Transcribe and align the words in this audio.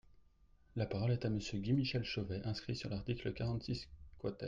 La 0.77 0.87
parole 0.87 1.11
est 1.11 1.25
à 1.25 1.29
Monsieur 1.29 1.59
Guy-Michel 1.59 2.03
Chauveau, 2.03 2.33
inscrit 2.45 2.75
sur 2.75 2.89
l’article 2.89 3.33
quarante-six 3.35 3.87
quater. 4.17 4.39